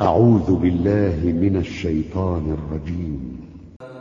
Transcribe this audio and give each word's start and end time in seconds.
أعوذ 0.00 0.54
بالله 0.54 1.18
من 1.24 1.56
الشيطان 1.56 2.58
الرجيم. 2.58 3.40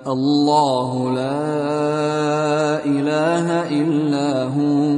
الله 0.08 1.14
لا 1.14 2.86
إله 2.86 3.82
إلا 3.82 4.44
هو. 4.44 4.98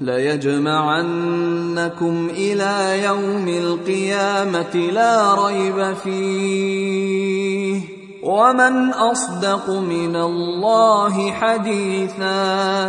ليجمعنكم 0.00 2.28
إلى 2.30 3.04
يوم 3.04 3.48
القيامة 3.48 4.76
لا 4.76 5.46
ريب 5.46 5.94
فيه. 5.94 7.80
ومن 8.22 8.90
أصدق 8.90 9.70
من 9.70 10.16
الله 10.16 11.30
حديثا. 11.30 12.88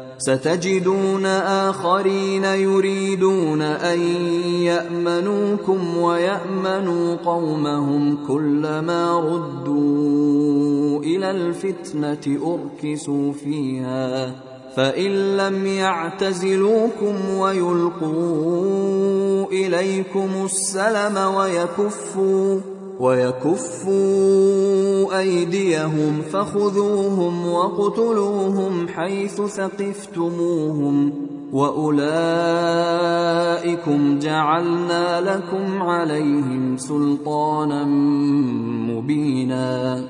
ستجدون 0.21 1.25
آخرين 1.25 2.43
يريدون 2.43 3.61
أن 3.61 3.99
يأمنوكم 4.61 5.97
ويأمنوا 5.97 7.15
قومهم 7.15 8.25
كلما 8.27 9.19
ردوا 9.19 10.99
إلى 10.99 11.31
الفتنة 11.31 12.39
أركسوا 12.53 13.33
فيها 13.33 14.35
فإن 14.75 15.37
لم 15.37 15.67
يعتزلوكم 15.67 17.15
ويلقوا 17.37 18.71
إليكم 19.51 20.29
السلم 20.45 21.17
ويكفوا 21.35 22.59
ويكفوا 22.99 23.91
أيديهم 25.19 26.21
فخذوهم 26.21 27.47
واقتلوهم 27.47 28.87
حيث 28.87 29.41
ثقفتموهم 29.41 31.13
وأولئكم 31.53 32.09
جعلنا 34.19 35.21
لكم 35.21 35.81
عليهم 35.81 36.77
سلطانا 36.77 37.83
مبينا 38.93 40.03